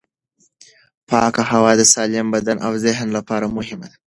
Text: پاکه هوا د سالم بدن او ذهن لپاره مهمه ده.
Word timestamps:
پاکه 1.09 1.41
هوا 1.51 1.71
د 1.77 1.81
سالم 1.93 2.27
بدن 2.35 2.57
او 2.67 2.71
ذهن 2.85 3.07
لپاره 3.17 3.45
مهمه 3.57 3.87
ده. 3.91 3.97